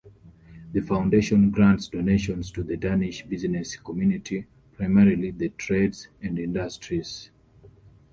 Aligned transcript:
The 0.73 0.81
foundation 0.81 1.51
grants 1.51 1.87
donations 1.87 2.49
to 2.53 2.63
the 2.63 2.75
Danish 2.75 3.21
business 3.21 3.75
community, 3.75 4.47
primarily 4.73 5.29
the 5.29 5.49
trades 5.49 6.07
and 6.23 6.39
industries. 6.39 7.29